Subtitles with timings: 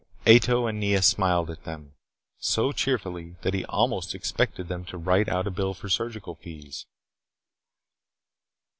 [0.25, 1.93] Ato and Nea smiled at them.
[2.39, 6.87] So cheerfully that he almost expected them to write out a bill for surgical fees.